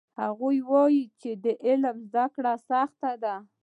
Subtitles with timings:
[0.21, 1.29] هغوی وایي چې
[1.65, 3.35] علم زده کړه سخته ده